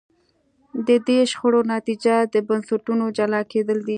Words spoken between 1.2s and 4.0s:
شخړو نتیجه د بنسټونو جلا کېدل دي.